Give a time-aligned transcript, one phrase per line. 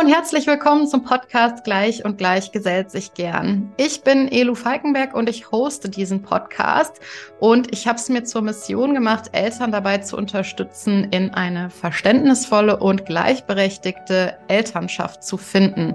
[0.00, 3.70] und herzlich willkommen zum Podcast Gleich und Gleich gesellt sich gern.
[3.76, 7.00] Ich bin Elu Falkenberg und ich hoste diesen Podcast
[7.38, 12.78] und ich habe es mir zur Mission gemacht, Eltern dabei zu unterstützen, in eine verständnisvolle
[12.78, 15.94] und gleichberechtigte Elternschaft zu finden.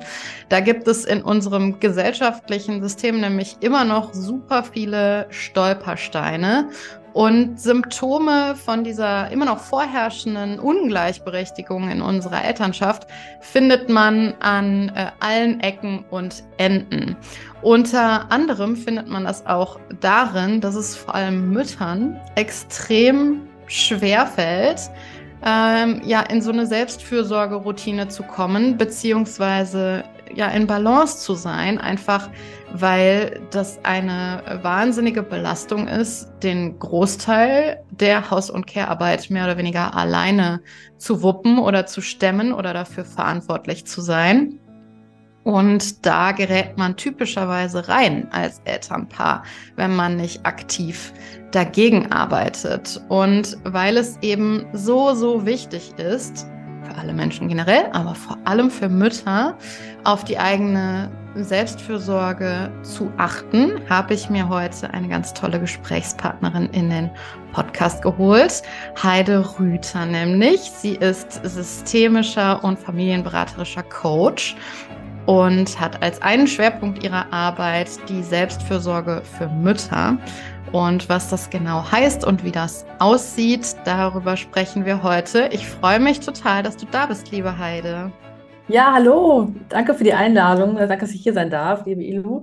[0.50, 6.70] Da gibt es in unserem gesellschaftlichen System nämlich immer noch super viele Stolpersteine
[7.16, 13.08] und Symptome von dieser immer noch vorherrschenden Ungleichberechtigung in unserer Elternschaft
[13.40, 17.16] findet man an äh, allen Ecken und Enden.
[17.62, 24.82] Unter anderem findet man das auch darin, dass es vor allem Müttern extrem schwer fällt,
[25.46, 30.04] ähm, ja, in so eine Selbstfürsorgeroutine zu kommen, beziehungsweise
[30.34, 32.30] ja in Balance zu sein, einfach
[32.74, 39.96] weil das eine wahnsinnige Belastung ist, den Großteil der Haus- und Care-Arbeit mehr oder weniger
[39.96, 40.62] alleine
[40.98, 44.60] zu wuppen oder zu stemmen oder dafür verantwortlich zu sein.
[45.46, 49.44] Und da gerät man typischerweise rein als Elternpaar,
[49.76, 51.14] wenn man nicht aktiv
[51.52, 53.00] dagegen arbeitet.
[53.10, 56.48] Und weil es eben so, so wichtig ist,
[56.86, 59.58] für alle Menschen generell, aber vor allem für Mütter,
[60.04, 66.90] auf die eigene Selbstfürsorge zu achten, habe ich mir heute eine ganz tolle Gesprächspartnerin in
[66.90, 67.10] den
[67.52, 68.62] Podcast geholt.
[69.02, 70.62] Heide Rüther nämlich.
[70.62, 74.56] Sie ist systemischer und familienberaterischer Coach
[75.26, 80.18] und hat als einen Schwerpunkt ihrer Arbeit die Selbstfürsorge für Mütter.
[80.72, 85.50] Und was das genau heißt und wie das aussieht, darüber sprechen wir heute.
[85.52, 88.12] Ich freue mich total, dass du da bist, liebe Heide.
[88.68, 89.54] Ja, hallo.
[89.70, 90.76] Danke für die Einladung.
[90.76, 92.42] Danke, dass ich hier sein darf, liebe Ilu.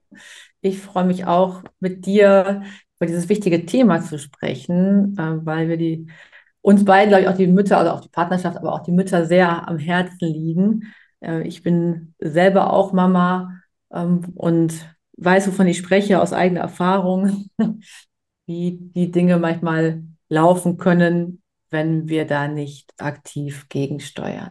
[0.61, 2.63] Ich freue mich auch, mit dir
[2.99, 6.07] über dieses wichtige Thema zu sprechen, äh, weil wir die
[6.61, 9.27] uns beiden, glaube ich, auch die Mütter oder auch die Partnerschaft, aber auch die Mütter
[9.27, 10.95] sehr am Herzen liegen.
[11.21, 13.61] Äh, ich bin selber auch Mama
[13.93, 14.75] ähm, und
[15.17, 17.47] weiß, wovon ich spreche aus eigener Erfahrung,
[18.53, 24.51] wie die Dinge manchmal laufen können, wenn wir da nicht aktiv gegensteuern.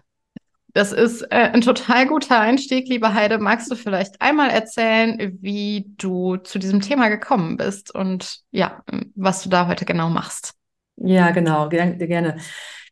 [0.73, 3.37] Das ist äh, ein total guter Einstieg, liebe Heide.
[3.39, 8.81] Magst du vielleicht einmal erzählen, wie du zu diesem Thema gekommen bist und ja,
[9.15, 10.53] was du da heute genau machst?
[10.95, 12.37] Ja, genau, gerne.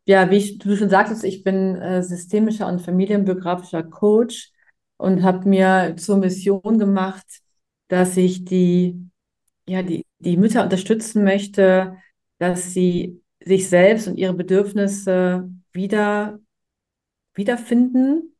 [0.06, 4.52] Ja, wie ich, du schon sagtest, ich bin äh, systemischer und familienbiografischer Coach
[4.98, 7.26] und habe mir zur Mission gemacht,
[7.88, 9.09] dass ich die,
[9.70, 11.98] ja, die, die Mütter unterstützen möchte,
[12.40, 16.40] dass sie sich selbst und ihre Bedürfnisse wieder
[17.36, 18.36] wiederfinden,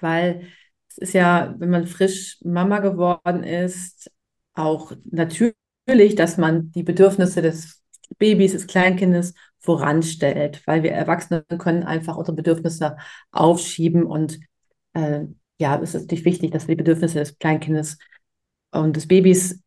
[0.00, 0.48] weil
[0.90, 4.10] es ist ja, wenn man frisch Mama geworden ist,
[4.54, 7.82] auch natürlich, dass man die Bedürfnisse des
[8.18, 12.96] Babys, des Kleinkindes voranstellt, weil wir Erwachsene können einfach unsere Bedürfnisse
[13.30, 14.40] aufschieben und
[14.94, 15.24] äh,
[15.58, 17.98] ja, es ist natürlich wichtig, dass wir die Bedürfnisse des Kleinkindes
[18.72, 19.62] und des Babys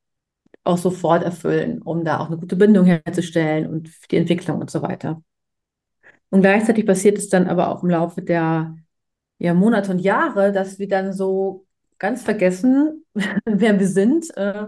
[0.69, 4.81] auch sofort erfüllen, um da auch eine gute Bindung herzustellen und die Entwicklung und so
[4.81, 5.21] weiter.
[6.29, 8.75] Und gleichzeitig passiert es dann aber auch im Laufe der
[9.39, 11.65] ja, Monate und Jahre, dass wir dann so
[11.97, 13.05] ganz vergessen,
[13.45, 14.67] wer wir sind äh,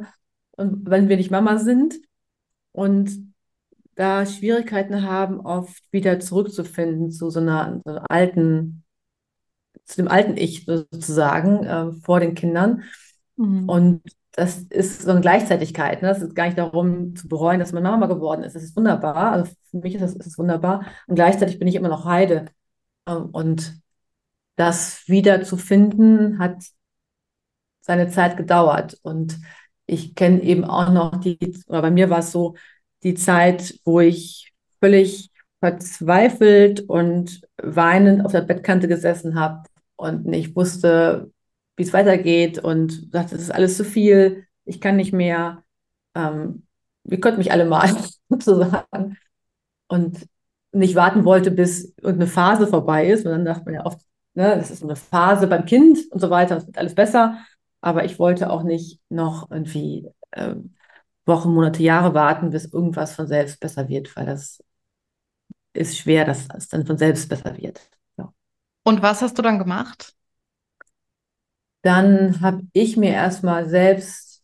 [0.52, 1.96] und wenn wir nicht Mama sind
[2.72, 3.32] und
[3.96, 8.84] da Schwierigkeiten haben, oft wieder zurückzufinden zu so einer, so einer alten,
[9.84, 12.84] zu dem alten Ich sozusagen äh, vor den Kindern.
[13.36, 13.70] Mhm.
[13.70, 14.02] Und
[14.34, 16.02] das ist so eine Gleichzeitigkeit.
[16.02, 16.10] Ne?
[16.10, 18.56] Es ist gar nicht darum zu bereuen, dass man Mama geworden ist.
[18.56, 19.32] Das ist wunderbar.
[19.34, 20.86] Also für mich ist das, ist das wunderbar.
[21.08, 22.46] Und gleichzeitig bin ich immer noch Heide.
[23.08, 23.82] Ähm, und
[24.56, 26.64] das wieder zu finden, hat
[27.82, 28.98] seine Zeit gedauert.
[29.02, 29.40] Und
[29.86, 31.38] ich kenne eben auch noch die,
[31.68, 32.56] oder bei mir war es so,
[33.04, 39.64] die Zeit, wo ich völlig verzweifelt und weinend auf der Bettkante gesessen habe
[39.96, 41.31] und nicht wusste,
[41.76, 45.64] wie es weitergeht und dachte, das ist alles zu viel, ich kann nicht mehr.
[46.16, 46.64] Ähm,
[47.04, 47.90] ihr könnt mich alle mal
[48.30, 49.18] sozusagen.
[49.88, 50.28] Und
[50.74, 53.26] nicht warten wollte, bis irgendeine Phase vorbei ist.
[53.26, 54.00] Und dann dachte man ja oft,
[54.34, 57.38] ne, das ist eine Phase beim Kind und so weiter, es wird alles besser.
[57.82, 60.56] Aber ich wollte auch nicht noch irgendwie äh,
[61.26, 64.64] Wochen, Monate, Jahre warten, bis irgendwas von selbst besser wird, weil das
[65.74, 67.90] ist schwer, dass es dann von selbst besser wird.
[68.18, 68.34] Ja.
[68.84, 70.16] Und was hast du dann gemacht?
[71.82, 74.44] Dann habe ich mir erstmal selbst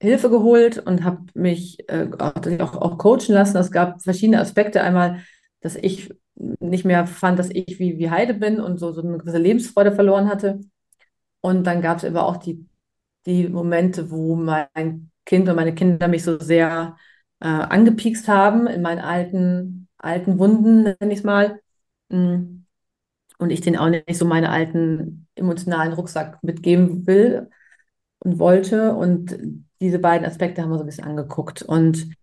[0.00, 3.56] Hilfe geholt und habe mich äh, auch, auch coachen lassen.
[3.56, 4.82] Es gab verschiedene Aspekte.
[4.82, 5.22] Einmal,
[5.60, 9.18] dass ich nicht mehr fand, dass ich wie, wie Heide bin und so, so eine
[9.18, 10.60] gewisse Lebensfreude verloren hatte.
[11.40, 12.66] Und dann gab es aber auch die,
[13.26, 16.96] die Momente, wo mein Kind und meine Kinder mich so sehr
[17.40, 21.60] äh, angepiekst haben in meinen alten, alten Wunden, nenne ich es mal.
[22.08, 22.64] Mm.
[23.38, 27.50] und ich den auch nicht so meine alten emotionalen Rucksack mitgeben will
[28.20, 28.94] und wollte.
[28.94, 29.36] Und
[29.80, 31.62] diese beiden Aspekte haben wir so ein bisschen angeguckt.
[31.62, 32.14] Und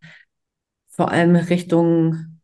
[0.89, 2.39] vor allem Richtung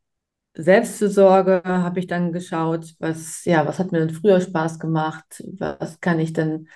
[0.56, 5.44] Selbstfürsorge habe ich dann geschaut, was, ja, was hat mir denn früher Spaß gemacht?
[5.58, 6.70] Was kann ich denn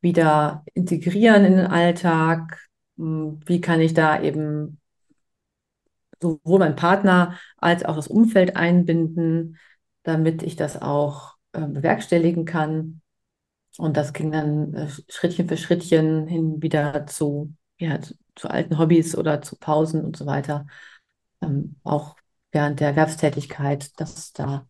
[0.00, 2.60] wieder integrieren in den Alltag?
[2.98, 4.80] Hm, wie kann ich da eben
[6.20, 9.58] sowohl meinen Partner als auch das Umfeld einbinden,
[10.04, 13.01] damit ich das auch äh, bewerkstelligen kann?
[13.78, 18.78] Und das ging dann äh, Schrittchen für Schrittchen hin wieder zu, ja, zu, zu alten
[18.78, 20.66] Hobbys oder zu Pausen und so weiter.
[21.40, 22.16] Ähm, auch
[22.50, 24.66] während der Erwerbstätigkeit, dass da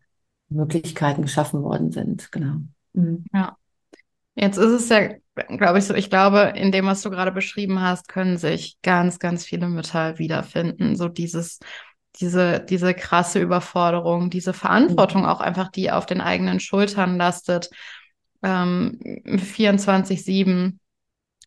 [0.49, 2.31] Möglichkeiten geschaffen worden sind.
[2.31, 2.57] Genau.
[2.93, 3.25] Mhm.
[3.33, 3.57] Ja.
[4.35, 5.09] Jetzt ist es ja,
[5.57, 9.19] glaube ich, so, ich glaube, in dem, was du gerade beschrieben hast, können sich ganz,
[9.19, 10.95] ganz viele Mütter wiederfinden.
[10.95, 11.59] So dieses,
[12.15, 15.27] diese, diese krasse Überforderung, diese Verantwortung mhm.
[15.27, 17.69] auch einfach, die auf den eigenen Schultern lastet
[18.43, 20.77] ähm, 24-7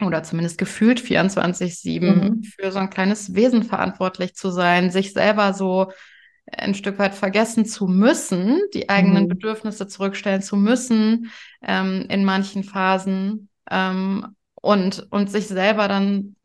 [0.04, 2.42] oder zumindest gefühlt 24-7 mhm.
[2.42, 5.92] für so ein kleines Wesen verantwortlich zu sein, sich selber so
[6.52, 9.28] ein Stück weit vergessen zu müssen, die eigenen mhm.
[9.28, 11.30] Bedürfnisse zurückstellen zu müssen
[11.62, 16.36] ähm, in manchen Phasen ähm, und, und sich selber dann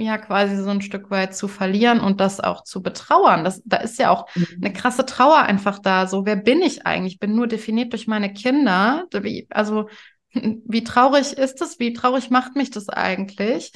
[0.00, 3.44] ja quasi so ein Stück weit zu verlieren und das auch zu betrauern.
[3.44, 4.46] Das, da ist ja auch mhm.
[4.62, 6.06] eine krasse Trauer einfach da.
[6.06, 7.14] So, wer bin ich eigentlich?
[7.14, 9.06] Ich bin nur definiert durch meine Kinder.
[9.12, 9.88] Wie, also,
[10.32, 11.78] wie traurig ist das?
[11.78, 13.72] Wie traurig macht mich das eigentlich?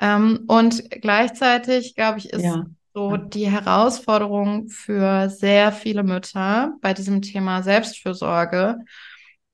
[0.00, 2.64] Ähm, und gleichzeitig, glaube ich, ist ja.
[2.94, 8.78] so die Herausforderung für sehr viele Mütter bei diesem Thema Selbstfürsorge,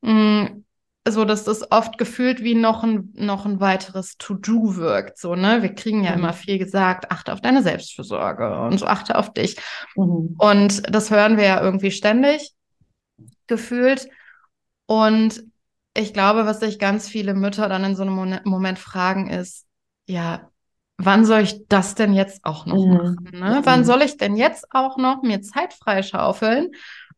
[0.02, 0.65] mh, mm,
[1.08, 5.18] so dass das oft gefühlt wie noch ein, noch ein weiteres To-Do wirkt.
[5.18, 5.62] So, ne?
[5.62, 6.18] Wir kriegen ja mhm.
[6.18, 9.56] immer viel gesagt, achte auf deine Selbstfürsorge und so achte auf dich.
[9.94, 10.34] Mhm.
[10.38, 12.52] Und das hören wir ja irgendwie ständig
[13.46, 14.08] gefühlt.
[14.86, 15.44] Und
[15.94, 19.66] ich glaube, was sich ganz viele Mütter dann in so einem Moment fragen, ist,
[20.06, 20.50] ja,
[20.98, 22.92] wann soll ich das denn jetzt auch noch mhm.
[22.92, 23.28] machen?
[23.32, 23.60] Ne?
[23.64, 23.84] Wann mhm.
[23.84, 26.70] soll ich denn jetzt auch noch mir Zeit freischaufeln,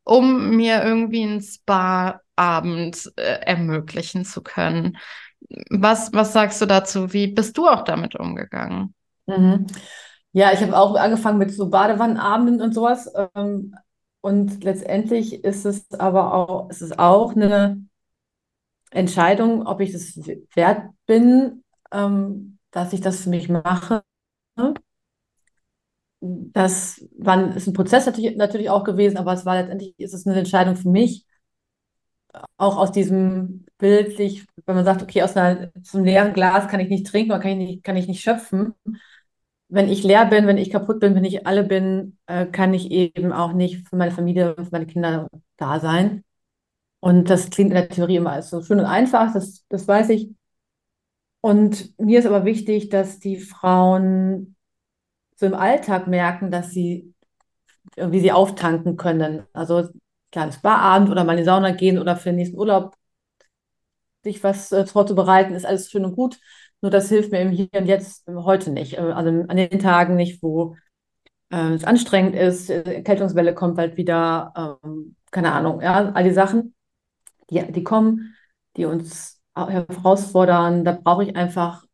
[0.09, 4.97] um mir irgendwie ein Spa Abend äh, ermöglichen zu können.
[5.71, 7.13] Was, was sagst du dazu?
[7.13, 8.95] Wie bist du auch damit umgegangen?
[9.27, 9.67] Mhm.
[10.33, 13.11] Ja, ich habe auch angefangen mit so Badewannenabenden und sowas.
[13.35, 13.75] Ähm,
[14.21, 17.83] und letztendlich ist es aber auch, es auch eine
[18.91, 20.17] Entscheidung, ob ich das
[20.55, 24.03] wert bin, ähm, dass ich das für mich mache.
[26.21, 30.27] Das war, ist ein Prozess natürlich, natürlich auch gewesen, aber es war letztendlich ist es
[30.27, 31.25] eine Entscheidung für mich,
[32.57, 36.89] auch aus diesem bildlich, wenn man sagt, okay, aus einer, zum leeren Glas kann ich
[36.89, 38.75] nicht trinken oder kann ich nicht, kann ich nicht schöpfen.
[39.69, 42.91] Wenn ich leer bin, wenn ich kaputt bin, wenn ich alle bin, äh, kann ich
[42.91, 46.25] eben auch nicht für meine Familie für meine Kinder da sein.
[47.01, 50.11] Und das klingt in der Theorie immer als so schön und einfach, das, das weiß
[50.11, 50.31] ich.
[51.41, 54.57] Und mir ist aber wichtig, dass die Frauen
[55.39, 57.15] so im Alltag merken, dass sie,
[57.97, 59.45] wie sie auftanken können.
[59.53, 59.89] Also
[60.33, 62.95] kleines Barabend oder mal in die Sauna gehen oder für den nächsten Urlaub
[64.25, 66.39] sich was äh, vorzubereiten, ist alles schön und gut.
[66.81, 68.95] Nur das hilft mir im Hier und Jetzt heute nicht.
[68.95, 70.77] Äh, also an den Tagen nicht, wo
[71.51, 76.33] äh, es anstrengend ist, äh, Erkältungswelle kommt bald wieder, ähm, keine Ahnung, ja, all die
[76.33, 76.75] Sachen,
[77.51, 78.35] die, die kommen,
[78.77, 80.85] die uns herausfordern.
[80.85, 81.85] Da brauche ich einfach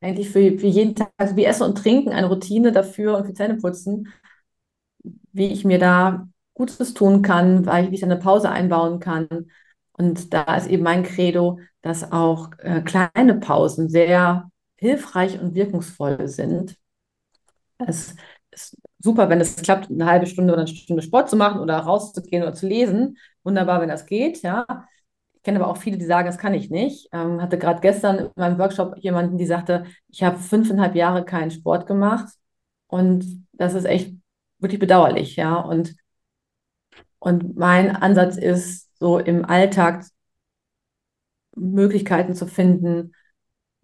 [0.00, 3.34] eigentlich für, für jeden Tag, also wie Essen und Trinken, eine Routine dafür und für
[3.34, 4.08] Zähneputzen,
[5.32, 9.28] wie ich mir da Gutes tun kann, weil ich eine Pause einbauen kann.
[9.92, 16.26] Und da ist eben mein Credo, dass auch äh, kleine Pausen sehr hilfreich und wirkungsvoll
[16.28, 16.76] sind.
[17.78, 18.14] Es
[18.50, 21.78] ist super, wenn es klappt, eine halbe Stunde oder eine Stunde Sport zu machen oder
[21.78, 23.16] rauszugehen oder zu lesen.
[23.42, 24.66] Wunderbar, wenn das geht, ja.
[25.40, 27.08] Ich kenne aber auch viele, die sagen, das kann ich nicht.
[27.12, 31.50] Ähm, hatte gerade gestern in meinem Workshop jemanden, die sagte, ich habe fünfeinhalb Jahre keinen
[31.50, 32.28] Sport gemacht
[32.88, 34.14] und das ist echt
[34.58, 35.56] wirklich bedauerlich, ja.
[35.56, 35.94] Und
[37.18, 40.04] und mein Ansatz ist, so im Alltag
[41.56, 43.12] Möglichkeiten zu finden,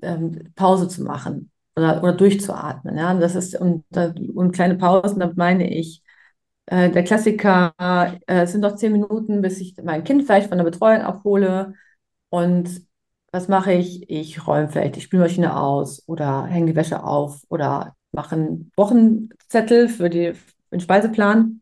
[0.02, 2.96] ähm, Pause zu machen oder, oder durchzuatmen.
[2.96, 3.14] Ja?
[3.14, 3.84] Das ist, und,
[4.34, 6.02] und kleine Pausen, damit meine ich,
[6.66, 10.58] äh, der Klassiker, äh, es sind noch zehn Minuten, bis ich mein Kind vielleicht von
[10.58, 11.74] der Betreuung abhole.
[12.30, 12.86] Und
[13.32, 14.08] was mache ich?
[14.10, 19.88] Ich räume vielleicht die Spülmaschine aus oder hänge die Wäsche auf oder mache einen Wochenzettel
[19.88, 20.42] für, die, für
[20.72, 21.60] den Speiseplan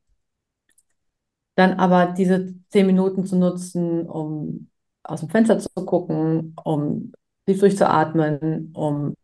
[1.55, 4.69] dann aber diese zehn Minuten zu nutzen, um
[5.03, 7.13] aus dem Fenster zu gucken, um
[7.47, 9.15] tief durchzuatmen, um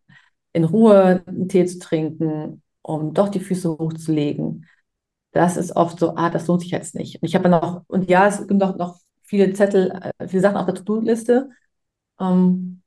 [0.53, 4.67] in Ruhe einen Tee zu trinken, um doch die Füße hochzulegen
[5.33, 7.17] das ist oft so, ah, das lohnt sich jetzt nicht.
[7.23, 10.43] Und ich habe dann auch, und ja, es gibt noch, noch viele Zettel, äh, viele
[10.43, 11.51] Sachen auf der To-Do-Liste.
[12.21, 12.83] Ähm,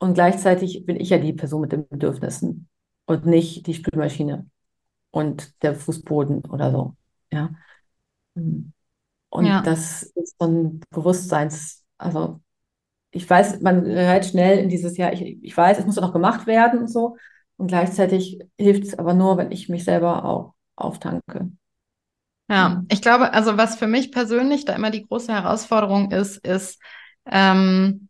[0.00, 2.68] und gleichzeitig bin ich ja die Person mit den Bedürfnissen
[3.06, 4.48] und nicht die Spülmaschine
[5.12, 6.96] und der Fußboden oder so.
[7.32, 7.50] Ja.
[9.30, 9.62] Und Ja.
[9.66, 12.40] das ist so ein Bewusstseins, also
[13.12, 16.46] ich weiß, man hört schnell in dieses Jahr, ich, ich weiß, es muss noch gemacht
[16.46, 17.16] werden und so.
[17.58, 21.50] Und gleichzeitig hilft es aber nur, wenn ich mich selber auch auftanke.
[22.48, 22.86] Ja, Mhm.
[22.90, 26.78] ich glaube, also was für mich persönlich da immer die große Herausforderung ist, ist
[27.26, 28.08] ähm,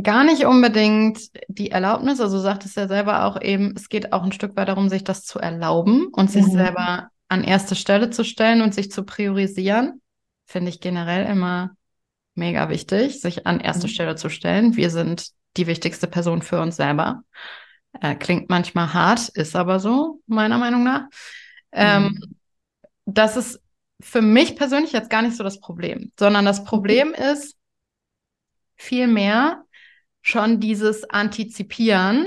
[0.00, 2.20] gar nicht unbedingt die Erlaubnis.
[2.20, 5.04] Also du sagtest ja selber auch eben, es geht auch ein Stück weit darum, sich
[5.04, 6.52] das zu erlauben und sich Mhm.
[6.52, 10.00] selber an erste Stelle zu stellen und sich zu priorisieren.
[10.46, 11.70] Finde ich generell immer
[12.34, 13.92] mega wichtig, sich an erste Mhm.
[13.92, 14.76] Stelle zu stellen.
[14.76, 17.22] Wir sind die wichtigste Person für uns selber.
[18.00, 21.04] Äh, klingt manchmal hart, ist aber so, meiner Meinung nach.
[21.72, 22.35] Ähm, Mhm.
[23.06, 23.60] Das ist
[24.00, 27.56] für mich persönlich jetzt gar nicht so das Problem, sondern das Problem ist
[28.76, 29.64] vielmehr
[30.20, 32.26] schon dieses Antizipieren.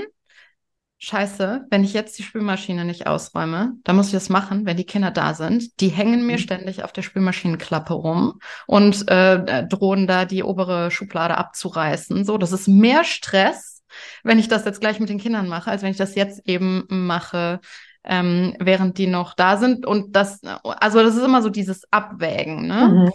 [1.02, 4.84] Scheiße, wenn ich jetzt die Spülmaschine nicht ausräume, dann muss ich das machen, wenn die
[4.84, 5.80] Kinder da sind.
[5.80, 6.38] Die hängen mir Mhm.
[6.38, 12.24] ständig auf der Spülmaschinenklappe rum und äh, drohen da die obere Schublade abzureißen.
[12.26, 13.82] So, das ist mehr Stress,
[14.24, 16.84] wenn ich das jetzt gleich mit den Kindern mache, als wenn ich das jetzt eben
[16.88, 17.60] mache,
[18.04, 19.86] ähm, während die noch da sind.
[19.86, 22.88] Und das, also das ist immer so dieses Abwägen, ne?
[22.88, 23.12] Mhm.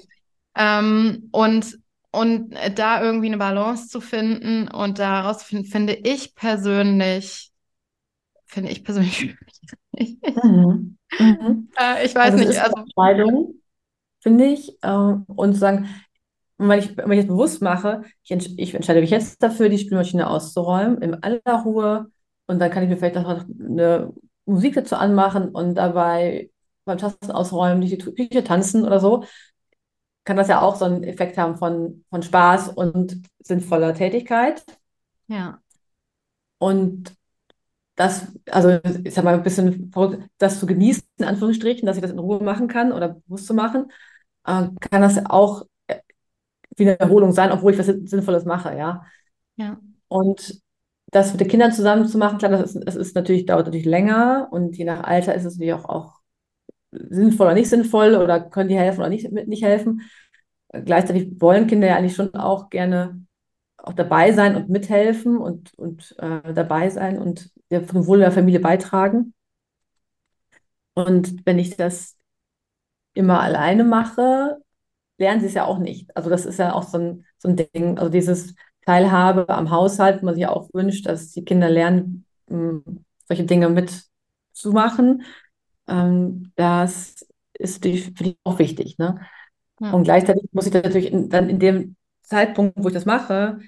[0.57, 1.79] Ähm, und,
[2.11, 7.51] und da irgendwie eine Balance zu finden und da herauszufinden, finde ich persönlich,
[8.45, 9.35] finde ich persönlich.
[10.43, 10.97] Mhm.
[11.17, 11.69] Mhm.
[11.79, 13.61] Äh, ich weiß Also nicht, also Entscheidung,
[14.21, 14.77] finde ich.
[14.83, 15.89] äh, Und zu sagen,
[16.57, 19.77] wenn ich, wenn ich jetzt bewusst mache, ich, entsch ich entscheide mich jetzt dafür, die
[19.77, 22.07] Spülmaschine auszuräumen, in aller Ruhe.
[22.47, 24.13] Und dann kann ich mir vielleicht noch eine
[24.45, 26.51] Musik dazu anmachen und dabei
[26.85, 29.25] beim Tasten ausräumen, die Küche tanzen oder so.
[30.23, 34.63] Kann das ja auch so einen Effekt haben von, von Spaß und sinnvoller Tätigkeit.
[35.27, 35.61] ja,
[36.57, 37.15] Und
[37.95, 42.01] das, also ich sag mal, ein bisschen verrückt, das zu genießen, in Anführungsstrichen, dass ich
[42.01, 43.91] das in Ruhe machen kann oder bewusst zu machen,
[44.45, 45.99] äh, kann das auch äh,
[46.77, 49.05] wie eine Erholung sein, obwohl ich was Sinnvolles mache, ja.
[49.55, 50.61] ja, Und
[51.15, 53.85] das mit den Kindern zusammen zu machen, klar, das ist, das ist natürlich, dauert natürlich
[53.85, 56.19] länger und je nach Alter ist es natürlich auch, auch
[56.91, 60.01] sinnvoll oder nicht sinnvoll oder können die helfen oder nicht, nicht helfen.
[60.69, 63.25] Gleichzeitig wollen Kinder ja eigentlich schon auch gerne
[63.77, 68.31] auch dabei sein und mithelfen und, und äh, dabei sein und ja, zum Wohl der
[68.31, 69.33] Familie beitragen.
[70.95, 72.17] Und wenn ich das
[73.13, 74.57] immer alleine mache,
[75.17, 76.15] lernen sie es ja auch nicht.
[76.15, 78.55] Also das ist ja auch so ein, so ein Ding, also dieses
[78.85, 82.81] Teilhabe am Haushalt, wo man sich ja auch wünscht, dass die Kinder lernen, mh,
[83.27, 85.23] solche Dinge mitzumachen.
[85.87, 88.97] Ähm, das ist die, für die auch wichtig.
[88.97, 89.19] Ne?
[89.79, 93.59] ja, Und gleichzeitig muss ich natürlich in, dann in dem Zeitpunkt, wo ich das mache,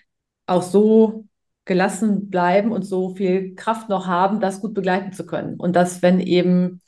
[0.48, 1.26] auch so
[1.66, 5.56] gelassen bleiben und so viel Kraft noch haben, das gut begleiten zu können.
[5.60, 6.82] Und dass, wenn eben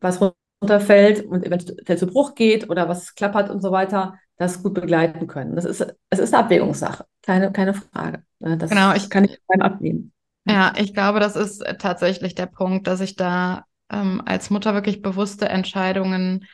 [0.00, 0.20] was
[0.62, 5.26] runterfällt und eventuell zu Bruch geht oder was klappert und so weiter, das gut begleiten
[5.26, 5.54] können.
[5.56, 8.22] Das ist, es ist eine Abwägungssache, keine, keine Frage.
[8.38, 8.56] Ne?
[8.56, 10.12] Das genau, ich, kann ich beim abnehmen.
[10.46, 15.02] ja, ich glaube, das ist tatsächlich der Punkt, dass ich da ähm, als Mutter wirklich
[15.02, 16.46] bewusste Entscheidungen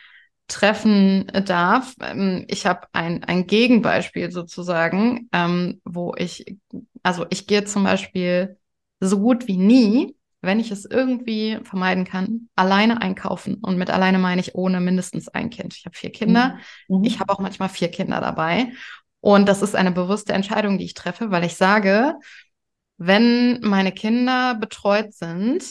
[0.49, 1.94] treffen darf.
[2.00, 6.56] Ähm, Ich habe ein, ein Gegenbeispiel sozusagen, ähm, wo ich,
[7.02, 8.59] also ich gehe zum Beispiel
[9.00, 13.56] so gut wie nie, wenn ich es irgendwie vermeiden kann, alleine einkaufen.
[13.62, 15.75] Und mit alleine meine ich ohne mindestens ein Kind.
[15.76, 16.58] Ich habe vier Kinder.
[16.88, 17.04] Mhm.
[17.04, 18.72] Ich habe auch manchmal vier Kinder dabei.
[19.20, 22.16] Und das ist eine bewusste Entscheidung, die ich treffe, weil ich sage,
[22.99, 25.64] wenn meine Kinder betreut sind,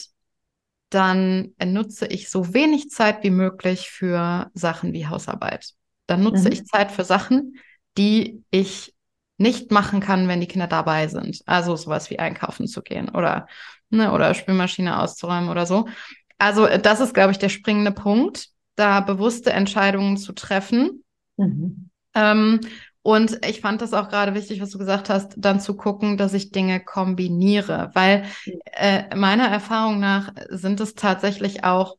[0.90, 5.72] dann nutze ich so wenig Zeit wie möglich für Sachen wie Hausarbeit.
[6.06, 6.52] Dann nutze Mhm.
[6.52, 7.56] ich Zeit für Sachen,
[7.96, 8.94] die ich
[9.38, 11.42] nicht machen kann, wenn die Kinder dabei sind.
[11.46, 13.46] Also sowas wie einkaufen zu gehen oder,
[13.92, 15.88] ne, oder Spülmaschine auszuräumen oder so.
[16.38, 21.04] Also äh, das ist, glaube ich, der springende Punkt, da bewusste Entscheidungen zu treffen.
[21.36, 21.90] Mhm.
[22.14, 22.60] Ähm,
[23.02, 26.34] und ich fand das auch gerade wichtig, was du gesagt hast, dann zu gucken, dass
[26.34, 28.24] ich Dinge kombiniere, weil
[28.72, 31.96] äh, meiner Erfahrung nach sind es tatsächlich auch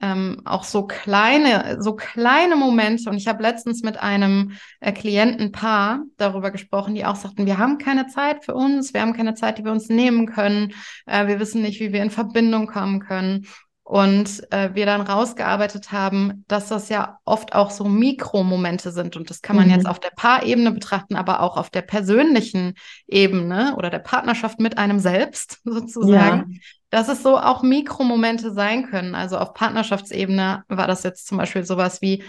[0.00, 3.10] ähm, auch so kleine, so kleine Momente.
[3.10, 7.78] Und ich habe letztens mit einem äh, Klientenpaar darüber gesprochen, die auch sagten, wir haben
[7.78, 10.72] keine Zeit für uns, wir haben keine Zeit, die wir uns nehmen können,
[11.06, 13.46] äh, wir wissen nicht, wie wir in Verbindung kommen können.
[13.88, 19.16] Und äh, wir dann rausgearbeitet haben, dass das ja oft auch so Mikromomente sind.
[19.16, 19.74] Und das kann man mhm.
[19.74, 22.74] jetzt auf der Paarebene betrachten, aber auch auf der persönlichen
[23.06, 26.50] Ebene oder der Partnerschaft mit einem selbst sozusagen.
[26.50, 26.58] Ja.
[26.96, 29.14] Dass es so auch Mikromomente sein können.
[29.14, 32.24] Also auf Partnerschaftsebene war das jetzt zum Beispiel sowas wie,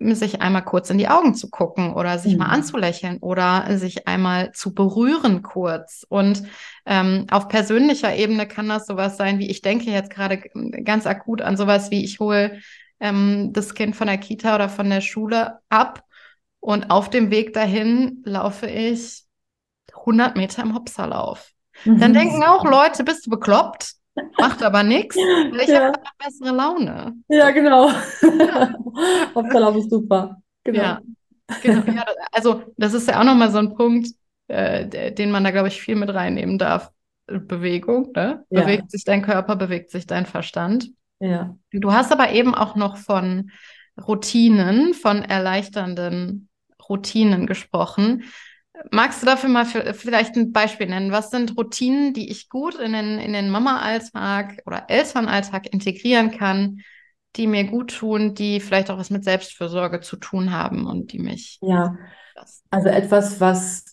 [0.00, 2.40] sich einmal kurz in die Augen zu gucken oder sich mhm.
[2.40, 6.04] mal anzulächeln oder sich einmal zu berühren kurz.
[6.08, 6.42] Und
[6.86, 10.38] ähm, auf persönlicher Ebene kann das sowas sein, wie ich denke jetzt gerade
[10.84, 12.58] ganz akut an sowas wie ich hole
[12.98, 16.04] ähm, das Kind von der Kita oder von der Schule ab
[16.58, 19.22] und auf dem Weg dahin laufe ich
[19.94, 21.52] 100 Meter im Hopserlauf.
[21.84, 22.00] Mhm.
[22.00, 23.99] Dann denken auch Leute, bist du bekloppt?
[24.38, 25.86] Macht aber nichts, weil ich ja.
[25.86, 27.14] habe bessere Laune.
[27.28, 27.88] Ja, genau.
[27.88, 28.74] Ja.
[29.34, 30.42] Hauptsache ist super.
[30.64, 30.82] Genau.
[30.82, 31.00] Ja.
[31.62, 31.92] genau.
[31.92, 34.08] Ja, also das ist ja auch nochmal so ein Punkt,
[34.48, 36.90] äh, den man da, glaube ich, viel mit reinnehmen darf.
[37.26, 38.44] Bewegung, ne?
[38.50, 38.62] Ja.
[38.62, 40.90] Bewegt sich dein Körper, bewegt sich dein Verstand.
[41.20, 41.56] Ja.
[41.70, 43.52] Du hast aber eben auch noch von
[44.00, 46.48] Routinen, von erleichternden
[46.88, 48.24] Routinen gesprochen.
[48.90, 51.12] Magst du dafür mal vielleicht ein Beispiel nennen?
[51.12, 56.80] Was sind Routinen, die ich gut in den, in den Mama-Alltag oder Elternalltag integrieren kann,
[57.36, 61.18] die mir gut tun, die vielleicht auch was mit Selbstfürsorge zu tun haben und die
[61.18, 61.58] mich.
[61.62, 61.96] Ja,
[62.70, 63.84] also etwas, was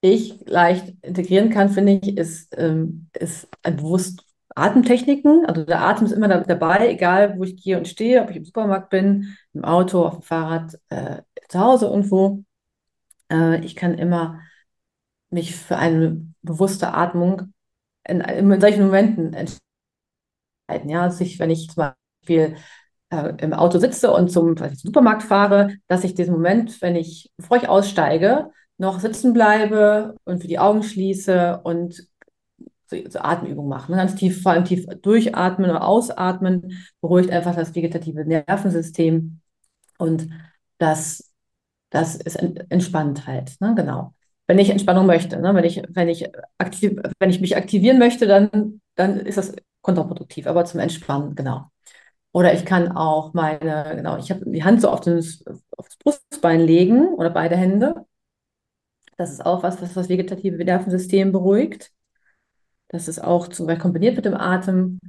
[0.00, 5.46] ich leicht integrieren kann, finde ich, ist, ähm, ist ein bewusst Atemtechniken.
[5.46, 8.44] Also der Atem ist immer dabei, egal wo ich gehe und stehe, ob ich im
[8.44, 12.44] Supermarkt bin, im Auto, auf dem Fahrrad, äh, zu Hause irgendwo.
[13.30, 14.40] Äh, ich kann immer
[15.30, 17.52] mich für eine bewusste Atmung
[18.04, 19.60] in, in solchen Momenten entscheiden.
[20.88, 21.92] Ja, also wenn ich zum
[22.22, 22.56] Beispiel
[23.10, 27.30] äh, im Auto sitze und zum, zum Supermarkt fahre, dass ich diesen Moment, wenn ich,
[27.36, 32.06] bevor ich aussteige, noch sitzen bleibe und für die Augen schließe und
[32.86, 33.90] so, so Atemübungen mache.
[33.90, 33.98] Ne?
[33.98, 39.40] Ganz tief, vor allem tief durchatmen oder ausatmen, beruhigt einfach das vegetative Nervensystem
[39.98, 40.28] und
[40.78, 41.27] das
[41.90, 43.74] das ist Entspanntheit, ne?
[43.74, 44.14] genau.
[44.46, 45.54] Wenn ich Entspannung möchte, ne?
[45.54, 46.26] wenn, ich, wenn, ich
[46.58, 51.70] aktiv, wenn ich mich aktivieren möchte, dann, dann ist das kontraproduktiv, aber zum Entspannen, genau.
[52.32, 55.96] Oder ich kann auch meine, genau, ich habe die Hand so auf das, auf das
[55.96, 58.06] Brustbein legen oder beide Hände.
[59.16, 61.90] Das ist auch was, was das vegetative Nervensystem beruhigt.
[62.88, 65.00] Das ist auch zum Beispiel kombiniert mit dem Atem.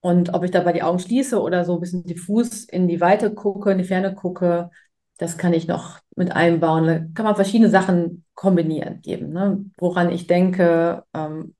[0.00, 3.32] Und ob ich dabei die Augen schließe oder so ein bisschen diffus in die Weite
[3.34, 4.70] gucke, in die Ferne gucke,
[5.18, 6.86] das kann ich noch mit einbauen.
[6.86, 9.32] Da kann man verschiedene Sachen kombinieren geben.
[9.32, 9.64] Ne?
[9.78, 11.54] Woran ich denke, ähm,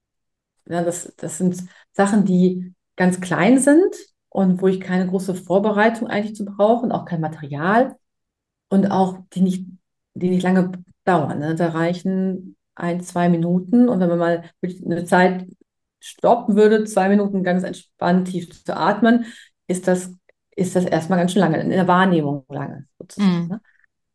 [0.66, 3.94] ja, das, das sind Sachen, die ganz klein sind
[4.28, 7.96] und wo ich keine große Vorbereitung eigentlich zu brauche und auch kein Material
[8.68, 9.66] und auch die nicht,
[10.14, 10.72] die nicht lange
[11.04, 11.38] dauern.
[11.38, 11.54] Ne?
[11.54, 15.46] Da reichen ein, zwei Minuten und wenn man mal eine Zeit
[16.00, 19.26] stoppen würde, zwei Minuten ganz entspannt tief zu atmen,
[19.66, 20.14] ist das
[20.54, 23.42] ist das erstmal ganz schön lange, in der Wahrnehmung lange sozusagen.
[23.42, 23.48] Mhm.
[23.48, 23.60] Ne?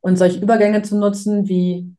[0.02, 1.96] Und solche Übergänge zu nutzen, wie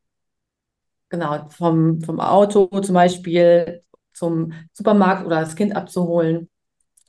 [1.08, 6.48] genau vom, vom Auto zum Beispiel zum Supermarkt oder das Kind abzuholen,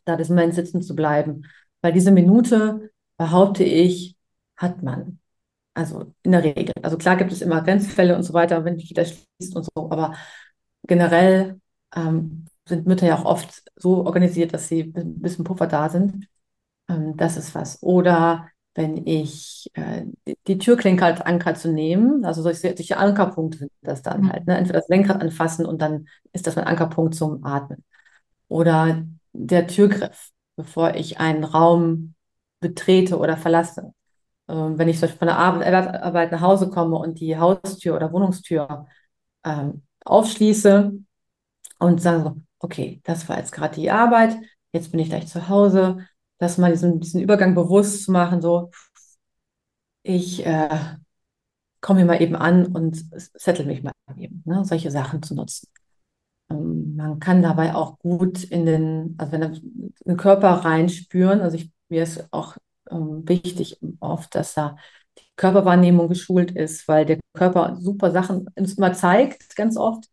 [0.06, 1.46] da das Moment sitzen zu bleiben.
[1.82, 4.16] Weil diese Minute, behaupte ich,
[4.58, 5.20] hat man.
[5.74, 6.74] Also in der Regel.
[6.82, 9.90] Also klar gibt es immer Grenzfälle und so weiter, wenn die Kita schließt und so,
[9.92, 10.16] aber
[10.88, 11.60] generell
[11.96, 16.28] ähm, sind Mütter ja auch oft so organisiert, dass sie ein bisschen Puffer da sind.
[16.90, 17.82] Ähm, das ist was.
[17.82, 20.06] Oder wenn ich äh,
[20.48, 24.32] die Türklinke als Anker zu nehmen, also solche, solche Ankerpunkte sind das dann mhm.
[24.32, 24.48] halt.
[24.48, 24.58] Ne?
[24.58, 27.84] Entweder das Lenkrad anfassen und dann ist das mein Ankerpunkt zum Atmen.
[28.48, 32.16] Oder der Türgriff, bevor ich einen Raum
[32.60, 33.94] betrete oder verlasse.
[34.48, 38.88] Ähm, wenn ich von der Arbeit nach Hause komme und die Haustür oder Wohnungstür
[39.46, 40.94] ähm, aufschließe
[41.80, 44.38] und sage so, okay, das war jetzt gerade die Arbeit,
[44.74, 46.08] jetzt bin ich gleich zu Hause,
[46.40, 48.72] dass man diesen, diesen Übergang bewusst zu machen, so,
[50.04, 50.70] ich äh,
[51.82, 54.66] komme hier mal eben an und settle mich mal eben, ne?
[54.66, 55.68] solche Sachen zu nutzen.
[56.50, 61.72] Ähm, man kann dabei auch gut in den, also wenn den Körper reinspüren, also ich,
[61.90, 62.58] mir ist auch
[62.90, 64.78] ähm, wichtig oft, dass da
[65.18, 70.06] die Körperwahrnehmung geschult ist, weil der Körper super Sachen uns immer zeigt, ganz oft,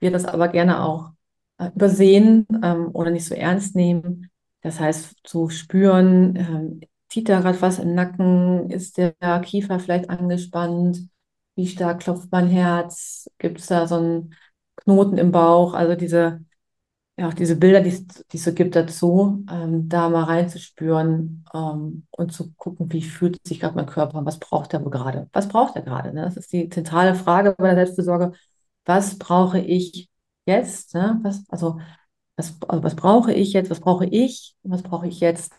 [0.00, 1.10] wir das aber gerne auch
[1.58, 4.29] äh, übersehen ähm, oder nicht so ernst nehmen.
[4.62, 10.10] Das heißt, zu spüren, ähm, zieht da gerade was im Nacken, ist der Kiefer vielleicht
[10.10, 11.08] angespannt,
[11.56, 14.34] wie stark klopft mein Herz, gibt es da so einen
[14.76, 16.44] Knoten im Bauch, also diese,
[17.18, 22.32] ja, auch diese Bilder, die es so gibt dazu, ähm, da mal reinzuspüren ähm, und
[22.32, 25.82] zu gucken, wie fühlt sich gerade mein Körper, was braucht er gerade, was braucht er
[25.82, 26.22] gerade, ne?
[26.22, 28.32] Das ist die zentrale Frage bei der Selbstfürsorge,
[28.86, 30.08] was brauche ich
[30.46, 31.18] jetzt, ne?
[31.22, 31.78] was, also
[32.40, 33.70] Was, also was brauche ich jetzt?
[33.70, 34.56] Was brauche ich?
[34.62, 35.52] Was brauche ich jetzt?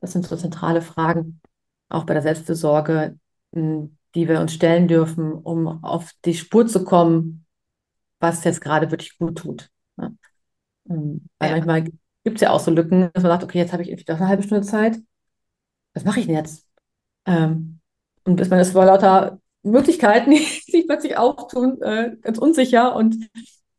[0.00, 1.40] Das sind so zentrale Fragen,
[1.88, 3.18] auch bei der Selbstfürsorge,
[3.52, 7.46] die wir uns stellen dürfen, um auf die Spur zu kommen,
[8.20, 9.70] was jetzt gerade wirklich gut tut.
[9.98, 10.12] Ja.
[10.84, 11.50] Weil ja.
[11.50, 14.16] manchmal gibt es ja auch so Lücken, dass man sagt, okay, jetzt habe ich doch
[14.16, 15.00] eine halbe Stunde Zeit.
[15.94, 16.64] Was mache ich denn jetzt?
[17.26, 17.80] Ähm,
[18.22, 22.94] und ist man das vor lauter Möglichkeiten, die sich plötzlich auftun, äh, ganz unsicher.
[22.94, 23.16] Und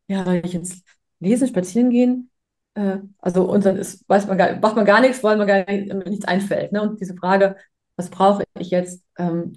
[0.06, 0.84] ja, soll ich jetzt
[1.18, 2.28] lesen, spazieren gehen?
[2.74, 5.64] Äh, also und dann ist, weiß man gar, macht man gar nichts, weil man gar
[5.70, 6.72] nicht, nichts einfällt.
[6.72, 6.82] Ne?
[6.82, 7.56] Und diese Frage,
[7.96, 9.52] was brauche ich jetzt, ähm,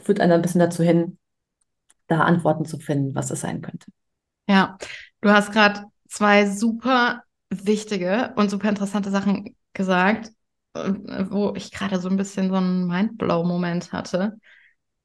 [0.00, 1.18] führt einen ein bisschen dazu hin,
[2.08, 3.90] da Antworten zu finden, was es sein könnte.
[4.48, 4.78] Ja,
[5.20, 10.32] du hast gerade zwei super wichtige und super interessante Sachen gesagt,
[10.74, 14.38] wo ich gerade so ein bisschen so einen Mindblow-Moment hatte.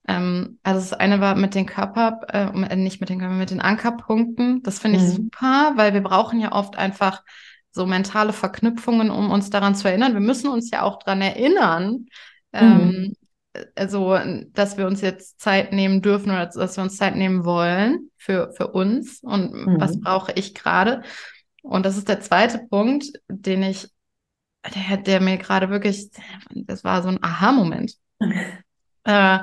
[0.07, 3.61] Ähm, also das eine war mit den Körper, äh, nicht mit den Körper, mit den
[3.61, 4.61] Ankerpunkten.
[4.63, 5.11] Das finde ich mhm.
[5.11, 7.23] super, weil wir brauchen ja oft einfach
[7.71, 10.13] so mentale Verknüpfungen, um uns daran zu erinnern.
[10.13, 12.05] Wir müssen uns ja auch daran erinnern,
[12.51, 13.15] ähm,
[13.55, 13.61] mhm.
[13.75, 14.17] also
[14.51, 18.53] dass wir uns jetzt Zeit nehmen dürfen oder dass wir uns Zeit nehmen wollen für,
[18.53, 19.79] für uns und mhm.
[19.79, 21.01] was brauche ich gerade.
[21.63, 23.89] Und das ist der zweite Punkt, den ich,
[24.75, 26.11] der, der mir gerade wirklich,
[26.53, 27.95] das war so ein Aha-Moment.
[29.05, 29.39] äh,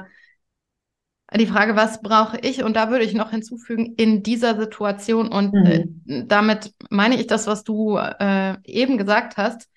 [1.36, 2.64] die Frage, was brauche ich?
[2.64, 5.28] Und da würde ich noch hinzufügen, in dieser Situation.
[5.28, 6.02] Und äh, mhm.
[6.06, 9.68] äh, damit meine ich das, was du äh, eben gesagt hast.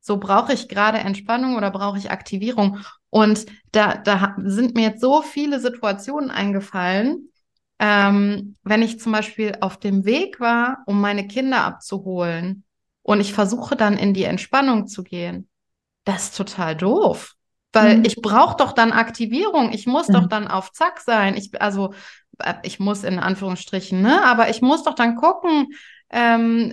[0.00, 2.78] So brauche ich gerade Entspannung oder brauche ich Aktivierung?
[3.10, 7.30] Und da, da sind mir jetzt so viele Situationen eingefallen,
[7.78, 12.64] ähm, wenn ich zum Beispiel auf dem Weg war, um meine Kinder abzuholen
[13.02, 15.48] und ich versuche dann in die Entspannung zu gehen,
[16.04, 17.34] das ist total doof.
[17.74, 18.04] Weil mhm.
[18.04, 19.72] ich brauche doch dann Aktivierung.
[19.72, 20.12] Ich muss mhm.
[20.12, 21.36] doch dann auf Zack sein.
[21.36, 21.92] Ich, also,
[22.38, 24.24] äh, ich muss in Anführungsstrichen, ne?
[24.24, 25.68] Aber ich muss doch dann gucken,
[26.10, 26.72] ähm,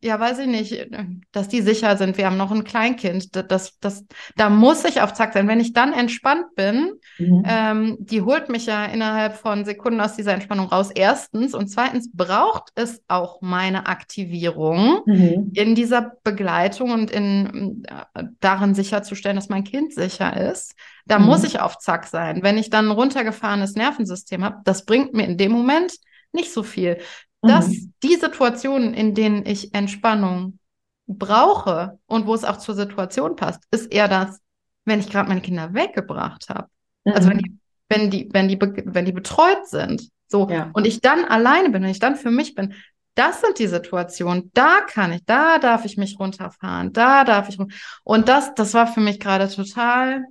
[0.00, 0.88] ja, weiß ich nicht,
[1.32, 2.18] dass die sicher sind.
[2.18, 3.34] Wir haben noch ein Kleinkind.
[3.50, 4.04] Das, das,
[4.36, 5.48] da muss ich auf Zack sein.
[5.48, 7.42] Wenn ich dann entspannt bin, mhm.
[7.46, 10.90] ähm, die holt mich ja innerhalb von Sekunden aus dieser Entspannung raus.
[10.94, 11.54] Erstens.
[11.54, 15.50] Und zweitens braucht es auch meine Aktivierung mhm.
[15.54, 17.82] in dieser Begleitung und in
[18.14, 20.76] äh, darin sicherzustellen, dass mein Kind sicher ist.
[21.06, 21.26] Da mhm.
[21.26, 22.42] muss ich auf Zack sein.
[22.42, 25.92] Wenn ich dann ein runtergefahrenes Nervensystem habe, das bringt mir in dem Moment
[26.32, 26.98] nicht so viel
[27.42, 27.92] dass mhm.
[28.02, 30.58] die Situationen, in denen ich Entspannung
[31.06, 34.40] brauche und wo es auch zur Situation passt, ist eher das,
[34.84, 36.68] wenn ich gerade meine Kinder weggebracht habe.
[37.04, 37.12] Mhm.
[37.12, 40.70] Also wenn die, wenn die, wenn die, wenn die betreut sind, so ja.
[40.72, 42.74] und ich dann alleine bin, wenn ich dann für mich bin,
[43.14, 47.58] das sind die Situationen, da kann ich, da darf ich mich runterfahren, da darf ich
[48.04, 50.24] und das, das war für mich gerade total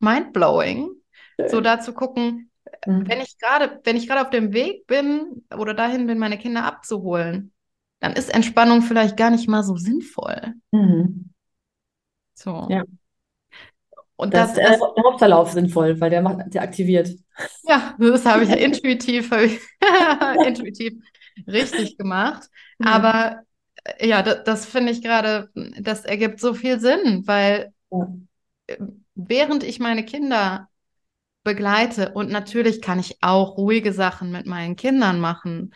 [0.00, 0.90] mindblowing,
[1.48, 2.49] so da zu gucken,
[2.86, 3.08] Mhm.
[3.08, 6.64] Wenn ich gerade, wenn ich gerade auf dem Weg bin oder dahin bin, meine Kinder
[6.64, 7.52] abzuholen,
[8.00, 10.54] dann ist Entspannung vielleicht gar nicht mal so sinnvoll.
[10.72, 11.30] Mhm.
[12.34, 12.66] So.
[12.70, 12.84] Ja.
[14.16, 17.10] Und das, das, ist der Hauptverlauf sinnvoll, weil der macht, der aktiviert.
[17.62, 19.30] Ja, das habe ich ja intuitiv,
[20.46, 20.94] intuitiv
[21.46, 22.48] richtig gemacht.
[22.78, 22.86] Mhm.
[22.86, 23.42] Aber
[23.84, 28.08] äh, ja, das, das finde ich gerade, das ergibt so viel Sinn, weil ja.
[28.66, 28.76] Äh,
[29.14, 30.68] während ich meine Kinder
[31.50, 32.12] begleite.
[32.12, 35.74] Und natürlich kann ich auch ruhige Sachen mit meinen Kindern machen.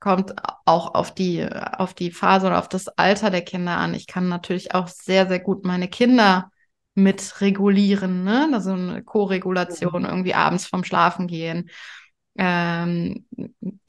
[0.00, 3.94] Kommt auch auf die, auf die Phase oder auf das Alter der Kinder an.
[3.94, 6.50] Ich kann natürlich auch sehr, sehr gut meine Kinder
[6.94, 8.48] mit regulieren, ne?
[8.54, 10.08] Also eine Co-Regulation, mhm.
[10.08, 11.68] irgendwie abends vom Schlafen gehen.
[12.38, 13.26] Ähm,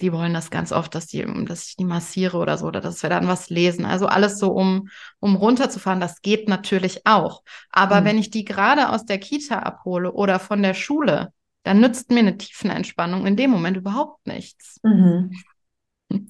[0.02, 3.04] die wollen das ganz oft, dass die, dass ich die massiere oder so, oder dass
[3.04, 3.86] wir dann was lesen.
[3.86, 7.44] Also alles so, um, um runterzufahren, das geht natürlich auch.
[7.70, 8.06] Aber mhm.
[8.06, 11.34] wenn ich die gerade aus der Kita abhole oder von der Schule,
[11.64, 14.80] dann nützt mir eine Tiefenentspannung in dem Moment überhaupt nichts.
[14.84, 15.32] Mhm.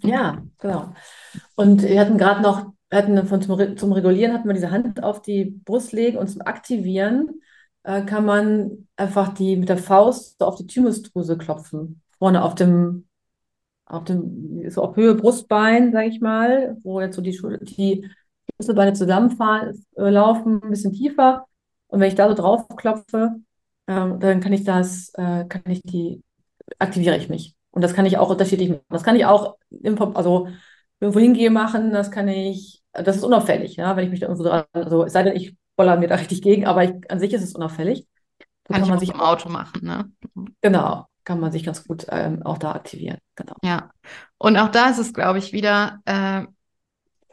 [0.02, 0.96] Ja, genau.
[1.54, 5.22] Und wir hatten gerade noch, hatten von zum, zum Regulieren hatten wir diese Hand auf
[5.22, 7.42] die Brust legen und zum Aktivieren
[7.84, 12.56] äh, kann man einfach die mit der Faust so auf die Thymusdrüse klopfen vorne auf
[12.56, 13.08] dem,
[13.86, 18.10] auf dem, so auf Höhe Brustbein, sage ich mal, wo jetzt so die, die
[18.56, 21.46] Schlüsselbeine zusammenfahren, äh, laufen, ein bisschen tiefer.
[21.88, 23.36] Und wenn ich da so drauf klopfe,
[23.88, 26.22] ähm, dann kann ich das, äh, kann ich die,
[26.80, 27.56] aktiviere ich mich.
[27.72, 28.82] Und das kann ich auch unterschiedlich machen.
[28.90, 30.48] Das kann ich auch, im, also
[31.00, 34.44] irgendwo hingehe machen, das kann ich, das ist unauffällig, ja, wenn ich mich da irgendwo
[34.44, 37.34] dran, also es sei denn, ich boller mir da richtig gegen, aber ich, an sich
[37.34, 38.08] ist es unauffällig.
[38.68, 40.12] So kann, kann man sich im Auto machen, ne?
[40.62, 43.18] Genau, kann man sich ganz gut ähm, auch da aktivieren.
[43.36, 43.56] Genau.
[43.62, 43.92] Ja,
[44.38, 46.44] und auch da ist es, glaube ich, wieder äh,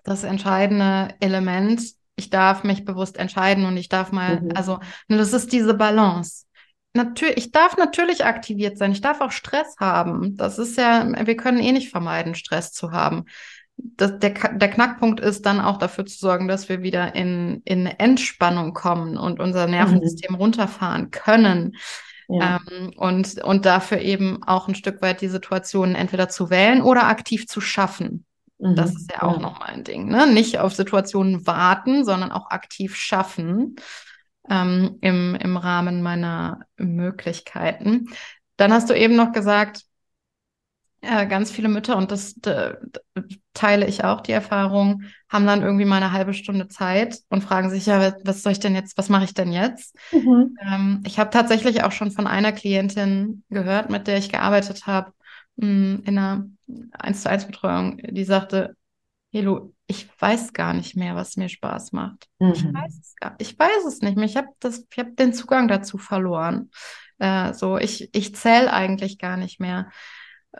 [0.02, 1.80] das entscheidende Element.
[2.16, 4.50] Ich darf mich bewusst entscheiden und ich darf mal, mhm.
[4.56, 6.44] also das ist diese Balance.
[6.92, 8.90] Natürlich, ich darf natürlich aktiviert sein.
[8.90, 10.36] Ich darf auch Stress haben.
[10.36, 13.26] Das ist ja, wir können eh nicht vermeiden, Stress zu haben.
[13.76, 17.86] das, der, der Knackpunkt ist dann auch dafür zu sorgen, dass wir wieder in, in
[17.86, 20.38] Entspannung kommen und unser Nervensystem mhm.
[20.38, 21.76] runterfahren können.
[22.28, 22.60] Ja.
[22.68, 27.06] Ähm, und, und dafür eben auch ein Stück weit die Situationen entweder zu wählen oder
[27.06, 28.24] aktiv zu schaffen.
[28.58, 28.76] Mhm.
[28.76, 29.40] Das ist ja auch ja.
[29.42, 30.08] nochmal ein Ding.
[30.08, 30.26] Ne?
[30.26, 33.76] Nicht auf Situationen warten, sondern auch aktiv schaffen
[34.48, 38.08] ähm, im, im Rahmen meiner Möglichkeiten.
[38.56, 39.82] Dann hast du eben noch gesagt,
[41.04, 42.34] äh, ganz viele Mütter, und das
[43.54, 47.70] teile ich auch die Erfahrung, haben dann irgendwie mal eine halbe Stunde Zeit und fragen
[47.70, 49.96] sich, ja, was soll ich denn jetzt, was mache ich denn jetzt?
[50.12, 50.56] Mhm.
[50.66, 55.12] Ähm, ich habe tatsächlich auch schon von einer Klientin gehört, mit der ich gearbeitet habe,
[55.56, 56.46] mm, in einer
[56.92, 58.76] 1 zu 1 Betreuung, die sagte,
[59.30, 62.28] Helo, ich weiß gar nicht mehr, was mir Spaß macht.
[62.38, 62.52] Mhm.
[62.52, 64.26] Ich weiß es gar ich weiß es nicht mehr.
[64.26, 66.70] Ich habe habe den Zugang dazu verloren.
[67.18, 69.90] Äh, so, ich, ich zähle eigentlich gar nicht mehr.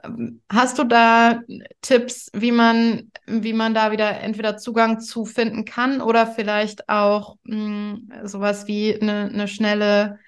[0.02, 1.42] Ähm, hast du da
[1.80, 7.36] Tipps, wie man, wie man da wieder entweder Zugang zu finden kann oder vielleicht auch
[7.44, 10.18] mh, hm, sowas wie eine, eine schnelle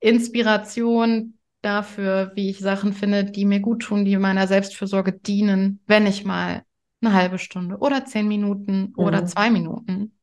[0.00, 6.06] Inspiration dafür, wie ich Sachen finde, die mir gut tun, die meiner Selbstfürsorge dienen, wenn
[6.06, 6.62] ich mal
[7.02, 9.04] eine halbe Stunde oder zehn Minuten mhm.
[9.04, 10.18] oder zwei Minuten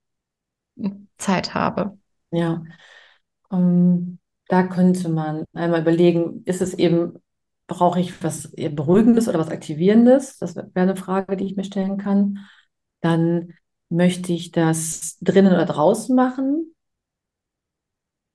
[1.17, 1.97] Zeit habe?
[2.31, 2.63] Ja,
[3.49, 7.19] um, ähm, da könnte man einmal überlegen, ist es eben
[7.67, 10.37] brauche ich was Beruhigendes oder was Aktivierendes?
[10.39, 12.39] Das wäre eine Frage, die ich mir stellen kann.
[13.01, 13.53] Dann
[13.89, 16.73] möchte ich das drinnen oder draußen machen?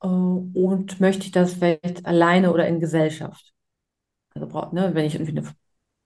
[0.02, 3.52] Äh, und möchte ich das vielleicht alleine oder in Gesellschaft?
[4.34, 5.48] Also, ne, wenn ich irgendwie eine,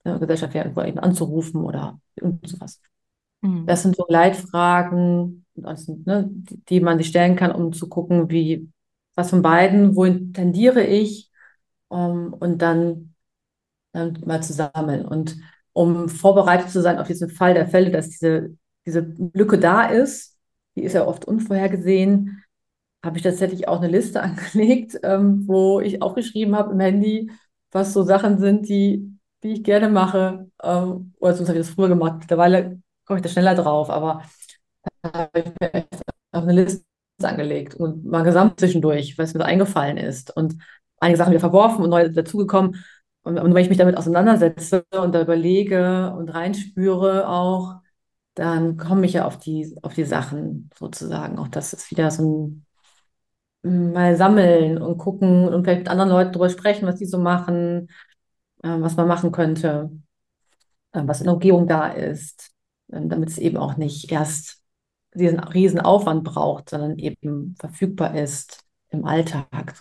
[0.03, 2.81] eine Gesellschaft wäre, irgendwo eben anzurufen oder irgend sowas.
[3.41, 3.65] Mhm.
[3.65, 6.29] Das sind so Leitfragen, ne,
[6.69, 8.69] die man sich stellen kann, um zu gucken, wie,
[9.15, 11.31] was von beiden, wohin tendiere ich,
[11.89, 13.13] um, und dann
[14.25, 15.05] mal zu sammeln.
[15.05, 15.37] Und
[15.73, 18.55] um vorbereitet zu sein auf diesen Fall der Fälle, dass diese,
[18.85, 19.01] diese
[19.33, 20.37] Lücke da ist,
[20.75, 22.43] die ist ja oft unvorhergesehen,
[23.03, 27.31] habe ich tatsächlich auch eine Liste angelegt, ähm, wo ich aufgeschrieben habe im Handy,
[27.71, 30.49] was so Sachen sind, die, die ich gerne mache.
[30.63, 32.17] Ähm, oder sonst habe ich das früher gemacht.
[32.19, 34.23] Mittlerweile komme ich da schneller drauf, aber
[35.01, 36.83] da habe ich mir echt auch eine Liste
[37.23, 40.35] angelegt und mal gesamt zwischendurch, was mir so eingefallen ist.
[40.35, 40.55] Und
[40.99, 42.83] einige Sachen wieder verworfen und neu dazugekommen.
[43.27, 47.75] Und, und wenn ich mich damit auseinandersetze und da überlege und reinspüre auch,
[48.35, 51.37] dann komme ich ja auf die, auf die Sachen sozusagen.
[51.37, 52.65] Auch das ist wieder so ein
[53.63, 57.89] mal sammeln und gucken und vielleicht mit anderen Leuten darüber sprechen, was die so machen,
[58.63, 59.91] äh, was man machen könnte,
[60.93, 62.51] äh, was in der Umgebung da ist,
[62.91, 64.61] äh, damit es eben auch nicht erst
[65.13, 69.75] diesen riesen Aufwand braucht, sondern eben verfügbar ist im Alltag.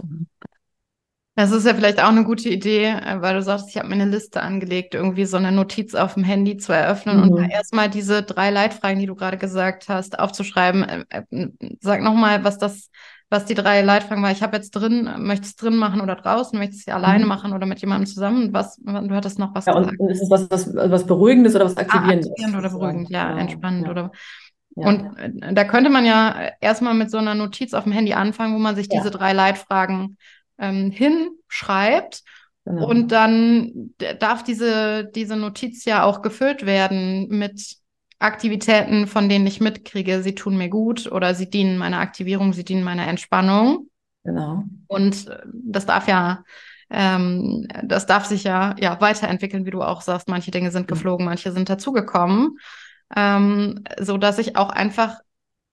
[1.38, 3.94] Das ist ja vielleicht auch eine gute Idee, äh, weil du sagst, ich habe mir
[3.94, 7.30] eine Liste angelegt, irgendwie so eine Notiz auf dem Handy zu eröffnen mhm.
[7.30, 10.82] und erstmal diese drei Leitfragen, die du gerade gesagt hast, aufzuschreiben.
[10.84, 11.48] Äh, äh,
[11.80, 12.90] sag nochmal, was das,
[13.28, 14.30] was die drei Leitfragen war.
[14.30, 17.28] Ich habe jetzt drin, möchtest drin machen oder draußen, möchtest du alleine mhm.
[17.28, 18.54] machen oder mit jemandem zusammen?
[18.54, 20.00] Was, du hattest noch was ja, gesagt.
[20.00, 22.28] Und ist es was, was, was Beruhigendes oder was Aktivierendes?
[22.28, 23.90] Ah, aktivierend oder beruhigend, ja, ja, entspannend ja.
[23.90, 24.10] oder.
[24.74, 24.88] Ja.
[24.88, 25.16] Und
[25.52, 28.76] da könnte man ja erstmal mit so einer Notiz auf dem Handy anfangen, wo man
[28.76, 30.18] sich diese drei Leitfragen
[30.58, 32.22] ähm, hinschreibt.
[32.64, 32.88] Genau.
[32.88, 37.76] Und dann darf diese, diese Notiz ja auch gefüllt werden mit
[38.18, 42.64] Aktivitäten, von denen ich mitkriege, sie tun mir gut oder sie dienen meiner Aktivierung, sie
[42.64, 43.88] dienen meiner Entspannung.
[44.24, 44.64] Genau.
[44.88, 46.42] Und äh, das darf ja,
[46.90, 50.28] ähm, das darf sich ja, ja weiterentwickeln, wie du auch sagst.
[50.28, 50.94] Manche Dinge sind mhm.
[50.94, 52.58] geflogen, manche sind dazugekommen.
[53.14, 55.20] Ähm, so dass ich auch einfach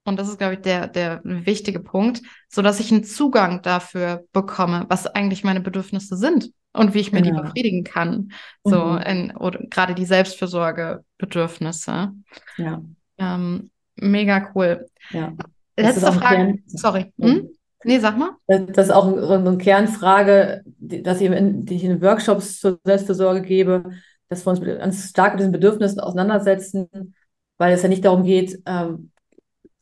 [0.04, 4.24] und das ist, glaube ich, der, der wichtige Punkt, so dass ich einen Zugang dafür
[4.32, 7.40] bekomme, was eigentlich meine Bedürfnisse sind und wie ich mir genau.
[7.40, 8.32] die befriedigen kann.
[8.64, 8.98] So, mhm.
[8.98, 12.10] in, oder gerade die Selbstfürsorge-Bedürfnisse.
[12.58, 12.82] Ja.
[13.18, 14.86] Ähm, mega cool.
[15.10, 15.32] Ja.
[15.76, 16.36] Letzte Frage.
[16.36, 16.62] Kern...
[16.66, 17.12] Sorry.
[17.18, 17.48] Hm?
[17.84, 18.30] Nee, sag mal.
[18.46, 23.42] Das ist auch so eine Kernfrage, dass ich in, die ich in Workshops zur Selbstfürsorge
[23.42, 23.84] gebe,
[24.28, 27.14] dass wir uns ganz stark mit diesen Bedürfnissen auseinandersetzen,
[27.58, 29.10] weil es ja nicht darum geht, ähm,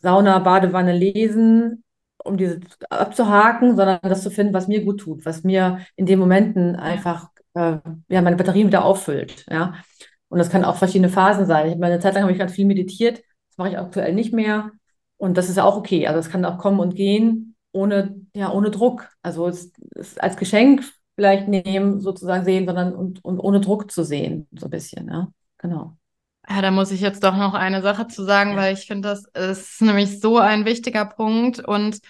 [0.03, 1.85] Sauna, Badewanne lesen,
[2.25, 2.61] um diese
[2.91, 7.29] abzuhaken, sondern das zu finden, was mir gut tut, was mir in den Momenten einfach
[7.55, 9.47] äh, ja, meine Batterien wieder auffüllt.
[9.51, 9.75] Ja?
[10.29, 11.71] Und das kann auch verschiedene Phasen sein.
[11.71, 14.33] Ich meine, eine Zeit lang habe ich ganz viel meditiert, das mache ich aktuell nicht
[14.33, 14.71] mehr.
[15.19, 16.07] Und das ist auch okay.
[16.07, 19.11] Also es kann auch kommen und gehen, ohne, ja, ohne Druck.
[19.23, 20.83] Also es, es als Geschenk
[21.15, 25.09] vielleicht nehmen, sozusagen sehen, sondern und, und ohne Druck zu sehen, so ein bisschen.
[25.09, 25.29] Ja?
[25.59, 25.97] Genau.
[26.49, 28.57] Ja, da muss ich jetzt doch noch eine Sache zu sagen, ja.
[28.57, 32.01] weil ich finde, das ist nämlich so ein wichtiger Punkt und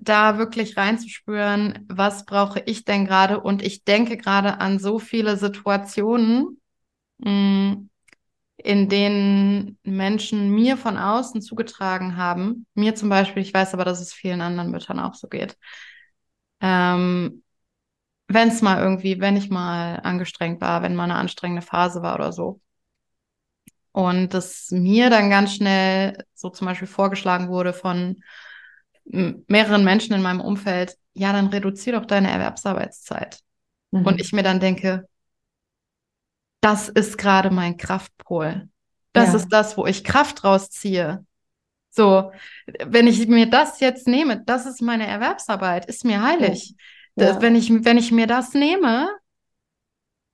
[0.00, 3.40] da wirklich reinzuspüren, was brauche ich denn gerade?
[3.40, 6.60] Und ich denke gerade an so viele Situationen,
[7.18, 7.90] mh, mm,
[8.58, 14.00] in denen Menschen mir von außen zugetragen haben, mir zum Beispiel, ich weiß aber, dass
[14.00, 15.56] es vielen anderen Müttern auch so geht,
[16.60, 17.42] ähm,
[18.28, 22.16] wenn es mal irgendwie, wenn ich mal angestrengt war, wenn mal eine anstrengende Phase war
[22.16, 22.60] oder so.
[23.96, 28.22] Und dass mir dann ganz schnell so zum Beispiel vorgeschlagen wurde von
[29.06, 33.40] mehreren Menschen in meinem Umfeld, ja, dann reduziere doch deine Erwerbsarbeitszeit.
[33.92, 34.04] Mhm.
[34.04, 35.08] Und ich mir dann denke,
[36.60, 38.68] das ist gerade mein Kraftpol.
[39.14, 39.36] Das ja.
[39.36, 41.24] ist das, wo ich Kraft rausziehe.
[41.88, 42.32] So,
[42.84, 46.74] wenn ich mir das jetzt nehme, das ist meine Erwerbsarbeit, ist mir heilig.
[47.14, 47.32] Ja.
[47.32, 49.08] Das, wenn, ich, wenn ich mir das nehme,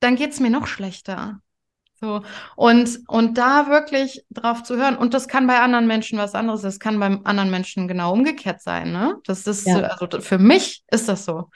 [0.01, 1.41] dann geht es mir noch schlechter.
[2.03, 2.23] So,
[2.57, 4.97] und, und da wirklich drauf zu hören.
[4.97, 8.61] Und das kann bei anderen Menschen was anderes, das kann beim anderen Menschen genau umgekehrt
[8.61, 9.19] sein, ne?
[9.25, 9.79] Das ist, ja.
[9.83, 11.49] also für mich ist das so.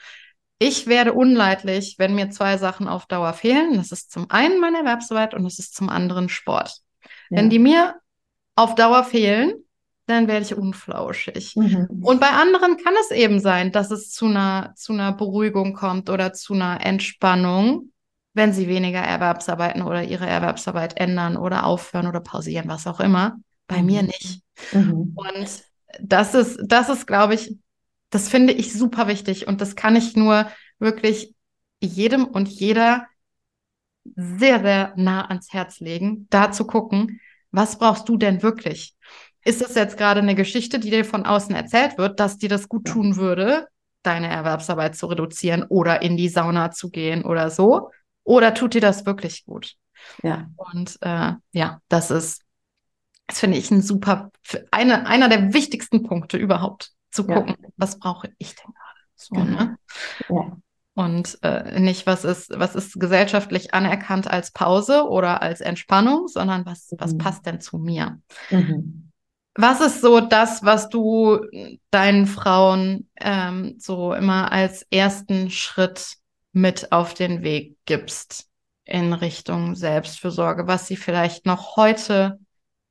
[0.60, 3.76] Ich werde unleidlich, wenn mir zwei Sachen auf Dauer fehlen.
[3.76, 6.76] Das ist zum einen meine Erwerbsarbeit und das ist zum anderen Sport.
[7.28, 7.38] Ja.
[7.38, 7.96] Wenn die mir
[8.54, 9.52] auf Dauer fehlen,
[10.06, 11.56] dann werde ich unflauschig.
[11.56, 11.88] Mhm.
[12.02, 16.08] Und bei anderen kann es eben sein, dass es zu einer, zu einer Beruhigung kommt
[16.08, 17.90] oder zu einer Entspannung
[18.36, 23.38] wenn sie weniger Erwerbsarbeiten oder ihre Erwerbsarbeit ändern oder aufhören oder pausieren, was auch immer.
[23.66, 23.86] Bei mhm.
[23.86, 24.42] mir nicht.
[24.72, 25.16] Mhm.
[25.16, 25.64] Und
[26.00, 27.56] das ist, das ist, glaube ich,
[28.10, 30.46] das finde ich super wichtig und das kann ich nur
[30.78, 31.34] wirklich
[31.80, 33.06] jedem und jeder
[34.14, 37.20] sehr, sehr nah ans Herz legen, da zu gucken,
[37.50, 38.94] was brauchst du denn wirklich?
[39.44, 42.68] Ist es jetzt gerade eine Geschichte, die dir von außen erzählt wird, dass dir das
[42.68, 43.66] gut tun würde,
[44.02, 47.90] deine Erwerbsarbeit zu reduzieren oder in die Sauna zu gehen oder so?
[48.26, 49.74] Oder tut dir das wirklich gut?
[50.22, 50.50] Ja.
[50.56, 52.42] Und äh, ja, das ist,
[53.28, 54.30] das finde ich ein super,
[54.72, 57.68] eine, einer der wichtigsten Punkte überhaupt, zu gucken, ja.
[57.76, 59.00] was brauche ich denn gerade?
[59.14, 59.44] So, genau.
[59.44, 59.78] ne?
[60.28, 60.56] Ja.
[60.94, 66.66] Und äh, nicht, was ist, was ist gesellschaftlich anerkannt als Pause oder als Entspannung, sondern
[66.66, 66.96] was, mhm.
[66.98, 68.20] was passt denn zu mir?
[68.50, 69.12] Mhm.
[69.54, 71.40] Was ist so das, was du
[71.90, 76.16] deinen Frauen ähm, so immer als ersten Schritt
[76.56, 78.48] mit auf den Weg gibst
[78.86, 82.38] in Richtung Selbstfürsorge, was sie vielleicht noch heute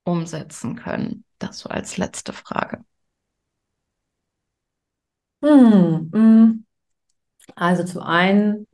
[0.04, 1.25] umsetzen können?
[1.39, 2.86] Das so als letzte Frage.
[5.41, 6.65] Hm, hm.
[7.56, 8.67] Also zu einen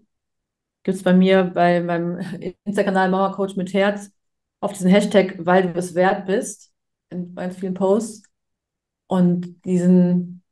[0.84, 2.20] gibt es bei mir bei meinem
[2.66, 4.12] Insta-Kanal Mama Coach mit Herz
[4.60, 6.74] auf diesen Hashtag, weil du es wert bist,
[7.10, 8.24] in ganz vielen Posts.
[9.08, 10.44] Und diesen,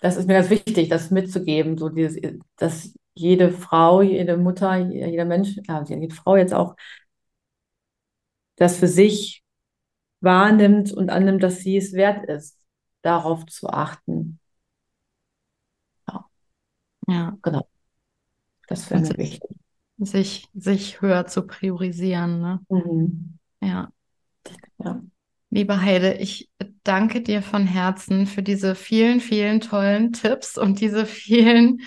[0.00, 2.20] das ist mir ganz wichtig, das mitzugeben, so dieses,
[2.56, 6.74] dass jede Frau, jede Mutter, jeder Mensch, ja, jede Frau jetzt auch,
[8.56, 9.44] das für sich
[10.20, 12.58] wahrnimmt und annimmt, dass sie es wert ist,
[13.02, 14.38] darauf zu achten.
[16.08, 16.24] Ja,
[17.08, 17.38] ja.
[17.42, 17.68] genau.
[18.68, 19.50] Das wäre mir wichtig.
[19.98, 22.40] Sich, sich höher zu priorisieren.
[22.40, 22.60] Ne?
[22.70, 23.38] Mhm.
[23.60, 23.92] Ja.
[24.78, 25.02] ja.
[25.50, 26.48] Liebe Heide, ich
[26.84, 31.80] danke dir von Herzen für diese vielen, vielen tollen Tipps und diese vielen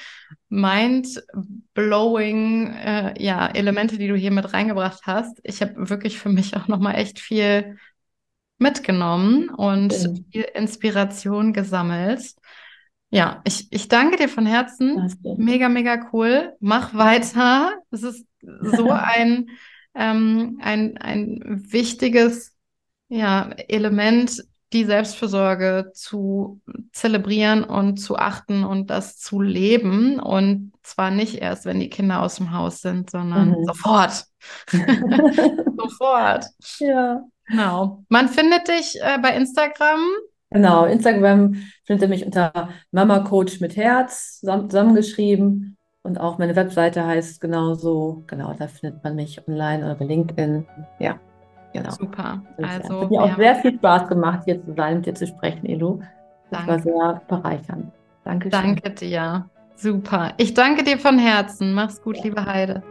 [0.54, 5.40] mind-blowing äh, ja, Elemente, die du hier mit reingebracht hast.
[5.44, 7.78] Ich habe wirklich für mich auch nochmal echt viel
[8.60, 10.26] mitgenommen und mhm.
[10.32, 12.36] viel Inspiration gesammelt.
[13.10, 15.12] Ja, ich, ich danke dir von Herzen.
[15.38, 16.54] Mega, mega cool.
[16.60, 17.74] Mach weiter.
[17.90, 19.50] Es ist so ein,
[19.96, 22.56] ähm, ein, ein wichtiges
[23.10, 30.20] ja, Element, die Selbstfürsorge zu zelebrieren und zu achten und das zu leben.
[30.20, 33.66] Und zwar nicht erst, wenn die Kinder aus dem Haus sind, sondern mhm.
[33.66, 34.26] sofort.
[35.78, 36.46] sofort.
[36.80, 37.24] Ja.
[37.46, 38.04] Genau.
[38.10, 40.00] Man findet dich äh, bei Instagram.
[40.50, 45.78] Genau, Instagram findet ihr mich unter Mama Coach mit Herz zusammengeschrieben.
[46.04, 48.24] Und auch meine Webseite heißt genauso.
[48.28, 50.66] Genau, da findet man mich online oder bei LinkedIn.
[51.00, 51.20] Ja.
[51.74, 51.92] Genau.
[51.92, 52.42] Super.
[52.62, 55.66] Also, hat mir auch sehr viel Spaß gemacht, hier zu sein, mit dir zu sprechen,
[55.66, 56.00] Elu.
[56.50, 56.68] Das danke.
[56.68, 57.92] war sehr bereichernd.
[58.24, 58.50] Danke.
[58.50, 59.46] Danke dir.
[59.76, 60.34] Super.
[60.38, 61.74] Ich danke dir von Herzen.
[61.74, 62.84] Mach's gut, liebe Heide.